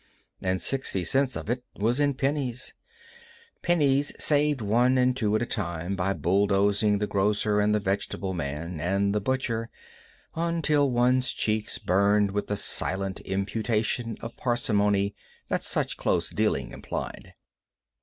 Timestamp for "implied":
16.71-17.35